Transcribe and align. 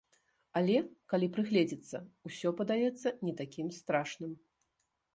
Але, 0.61 0.77
калі 1.13 1.27
прыгледзецца, 1.35 1.97
усё 2.31 2.49
падаецца 2.63 3.15
не 3.29 3.33
такім 3.43 3.67
страшным. 3.81 4.37